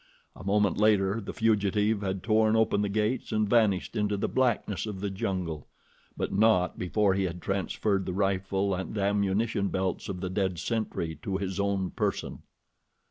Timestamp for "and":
3.31-3.47, 8.73-8.97